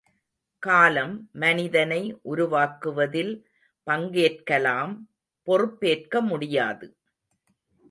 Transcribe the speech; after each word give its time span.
காலம் 0.63 1.29
மனிதனை 1.33 1.99
உருவாக்குவதில் 2.23 3.31
பங்கேற்கலாம் 3.87 4.95
பொறுப்பேற்க 5.47 6.21
முடியாது. 6.21 6.87